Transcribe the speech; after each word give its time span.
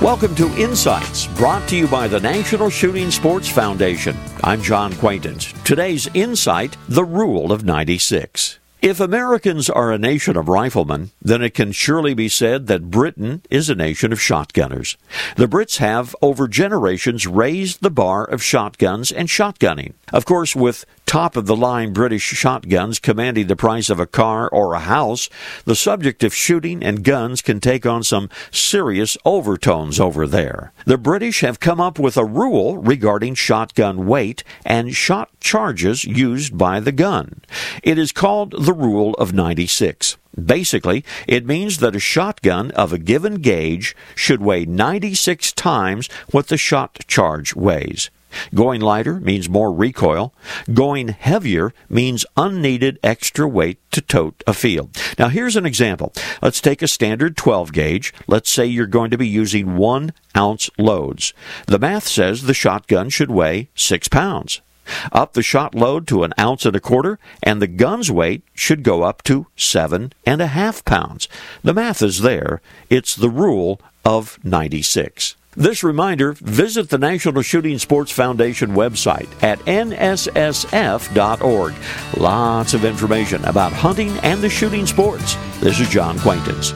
Welcome 0.00 0.34
to 0.36 0.48
Insights, 0.56 1.26
brought 1.26 1.68
to 1.68 1.76
you 1.76 1.86
by 1.86 2.08
the 2.08 2.20
National 2.20 2.70
Shooting 2.70 3.10
Sports 3.10 3.50
Foundation. 3.50 4.16
I'm 4.42 4.62
John 4.62 4.94
Quaintance. 4.94 5.52
Today's 5.62 6.08
insight 6.14 6.78
the 6.88 7.04
rule 7.04 7.52
of 7.52 7.66
96. 7.66 8.58
If 8.80 8.98
Americans 8.98 9.68
are 9.68 9.92
a 9.92 9.98
nation 9.98 10.38
of 10.38 10.48
riflemen, 10.48 11.10
then 11.20 11.42
it 11.42 11.52
can 11.52 11.70
surely 11.72 12.14
be 12.14 12.30
said 12.30 12.66
that 12.66 12.90
Britain 12.90 13.42
is 13.50 13.68
a 13.68 13.74
nation 13.74 14.10
of 14.10 14.18
shotgunners. 14.18 14.96
The 15.36 15.46
Brits 15.46 15.76
have, 15.76 16.16
over 16.22 16.48
generations, 16.48 17.26
raised 17.26 17.82
the 17.82 17.90
bar 17.90 18.24
of 18.24 18.42
shotguns 18.42 19.12
and 19.12 19.28
shotgunning. 19.28 19.92
Of 20.14 20.24
course, 20.24 20.56
with 20.56 20.86
top 21.10 21.34
of 21.34 21.46
the 21.46 21.56
line 21.56 21.92
British 21.92 22.22
shotguns 22.22 23.00
commanding 23.00 23.48
the 23.48 23.56
price 23.56 23.90
of 23.90 23.98
a 23.98 24.06
car 24.06 24.48
or 24.48 24.74
a 24.74 24.78
house, 24.78 25.28
the 25.64 25.74
subject 25.74 26.22
of 26.22 26.32
shooting 26.32 26.84
and 26.84 27.02
guns 27.02 27.42
can 27.42 27.58
take 27.58 27.84
on 27.84 28.04
some 28.04 28.30
serious 28.52 29.18
overtones 29.24 29.98
over 29.98 30.24
there. 30.24 30.72
The 30.86 30.96
British 30.96 31.40
have 31.40 31.58
come 31.58 31.80
up 31.80 31.98
with 31.98 32.16
a 32.16 32.24
rule 32.24 32.78
regarding 32.78 33.34
shotgun 33.34 34.06
weight 34.06 34.44
and 34.64 34.94
shot 34.94 35.30
charges 35.40 36.04
used 36.04 36.56
by 36.56 36.78
the 36.78 36.92
gun. 36.92 37.40
It 37.82 37.98
is 37.98 38.12
called 38.12 38.64
the 38.64 38.72
Rule 38.72 39.14
of 39.14 39.32
96. 39.32 40.16
Basically, 40.40 41.04
it 41.26 41.44
means 41.44 41.78
that 41.78 41.96
a 41.96 41.98
shotgun 41.98 42.70
of 42.70 42.92
a 42.92 42.98
given 42.98 43.40
gauge 43.42 43.96
should 44.14 44.40
weigh 44.40 44.64
96 44.64 45.50
times 45.54 46.08
what 46.30 46.46
the 46.46 46.56
shot 46.56 47.00
charge 47.08 47.56
weighs. 47.56 48.10
Going 48.54 48.80
lighter 48.80 49.20
means 49.20 49.48
more 49.48 49.72
recoil. 49.72 50.32
Going 50.72 51.08
heavier 51.08 51.72
means 51.88 52.26
unneeded 52.36 52.98
extra 53.02 53.48
weight 53.48 53.78
to 53.92 54.00
tote 54.00 54.42
a 54.46 54.54
field. 54.54 54.96
Now, 55.18 55.28
here's 55.28 55.56
an 55.56 55.66
example. 55.66 56.12
Let's 56.42 56.60
take 56.60 56.82
a 56.82 56.88
standard 56.88 57.36
12 57.36 57.72
gauge. 57.72 58.14
Let's 58.26 58.50
say 58.50 58.66
you're 58.66 58.86
going 58.86 59.10
to 59.10 59.18
be 59.18 59.28
using 59.28 59.76
one 59.76 60.12
ounce 60.36 60.70
loads. 60.78 61.32
The 61.66 61.78
math 61.78 62.06
says 62.06 62.42
the 62.42 62.54
shotgun 62.54 63.10
should 63.10 63.30
weigh 63.30 63.68
six 63.74 64.08
pounds. 64.08 64.60
Up 65.12 65.34
the 65.34 65.42
shot 65.42 65.74
load 65.74 66.06
to 66.08 66.24
an 66.24 66.34
ounce 66.38 66.66
and 66.66 66.74
a 66.74 66.80
quarter, 66.80 67.18
and 67.42 67.60
the 67.60 67.66
gun's 67.66 68.10
weight 68.10 68.42
should 68.54 68.82
go 68.82 69.02
up 69.02 69.22
to 69.24 69.46
seven 69.56 70.12
and 70.26 70.40
a 70.40 70.48
half 70.48 70.84
pounds. 70.84 71.28
The 71.62 71.74
math 71.74 72.02
is 72.02 72.22
there. 72.22 72.60
It's 72.88 73.14
the 73.14 73.30
rule 73.30 73.80
of 74.04 74.38
96. 74.44 75.36
This 75.56 75.82
reminder 75.82 76.32
visit 76.32 76.90
the 76.90 76.98
National 76.98 77.42
Shooting 77.42 77.78
Sports 77.78 78.12
Foundation 78.12 78.70
website 78.70 79.28
at 79.42 79.58
nssf.org. 79.60 81.04
Lots 82.16 82.74
of 82.74 82.84
information 82.84 83.44
about 83.44 83.72
hunting 83.72 84.10
and 84.18 84.40
the 84.40 84.48
shooting 84.48 84.86
sports. 84.86 85.36
This 85.60 85.80
is 85.80 85.88
John 85.88 86.18
Quaintance. 86.20 86.72